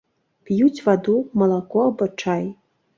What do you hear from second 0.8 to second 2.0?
ваду, малако